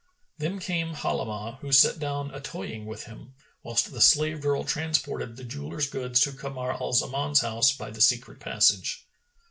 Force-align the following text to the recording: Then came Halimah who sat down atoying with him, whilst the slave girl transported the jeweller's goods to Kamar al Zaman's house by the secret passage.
Then 0.39 0.57
came 0.57 0.95
Halimah 0.95 1.59
who 1.59 1.71
sat 1.71 1.99
down 1.99 2.31
atoying 2.31 2.85
with 2.87 3.03
him, 3.03 3.35
whilst 3.61 3.91
the 3.93 4.01
slave 4.01 4.41
girl 4.41 4.63
transported 4.63 5.35
the 5.35 5.43
jeweller's 5.43 5.87
goods 5.87 6.19
to 6.21 6.31
Kamar 6.31 6.71
al 6.71 6.91
Zaman's 6.93 7.41
house 7.41 7.71
by 7.71 7.91
the 7.91 8.01
secret 8.01 8.39
passage. 8.39 9.05